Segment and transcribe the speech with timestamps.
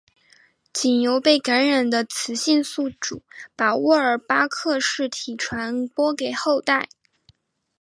[0.73, 3.21] 仅由被感染的雌性宿主
[3.55, 6.89] 把沃尔巴克氏体传播给后代。